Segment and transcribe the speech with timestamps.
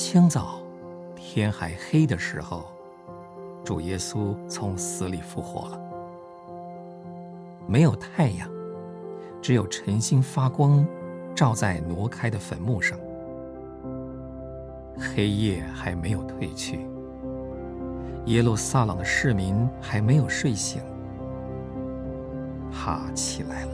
[0.00, 0.60] 清早，
[1.16, 2.66] 天还黑的时候，
[3.64, 5.80] 主耶稣从死里复活了。
[7.66, 8.48] 没有太阳，
[9.42, 10.86] 只有晨星发光，
[11.34, 12.96] 照在挪开的坟墓上。
[14.96, 16.88] 黑夜还没有褪去，
[18.26, 20.80] 耶路撒冷的市民还没有睡醒。
[22.72, 23.72] 他起来了，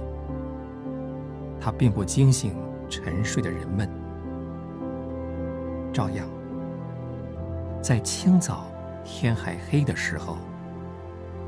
[1.60, 2.56] 他并不惊醒
[2.88, 3.86] 沉睡的人们。
[5.94, 6.28] 照样，
[7.80, 8.64] 在清早
[9.04, 10.36] 天还黑的时候，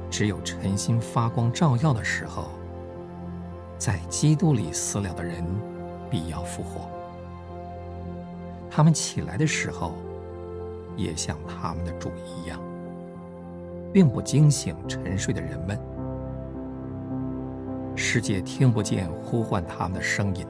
[0.08, 2.50] 只有晨星发光照耀的时候，
[3.76, 5.44] 在基督里死了的人
[6.08, 6.88] 必要复活。
[8.70, 9.94] 他们起来的时候，
[10.96, 12.60] 也像他们的主一样，
[13.92, 15.76] 并不惊醒沉睡的人们。
[17.96, 20.46] 世界听不见呼唤他们的声音。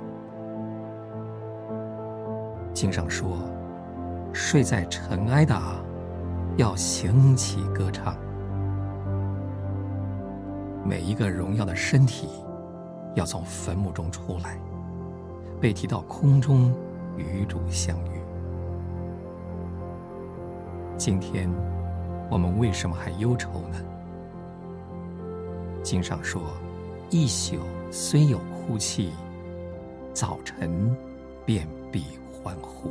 [2.75, 3.39] 经上说
[4.47, 5.61] ：“睡在尘埃的，
[6.57, 8.17] 要行起歌唱。”
[10.87, 12.29] 每一个荣耀的身体，
[13.17, 14.57] 要从坟墓中出来，
[15.61, 16.73] 被提到空中。
[17.17, 18.21] 与主相遇。
[20.99, 21.51] 今天，
[22.31, 23.79] 我们为什么还忧愁呢？
[25.83, 26.43] 经上说
[27.09, 27.57] ：“一宿
[27.91, 29.13] 虽有哭泣，
[30.13, 30.95] 早晨
[31.47, 32.91] 便必欢呼。”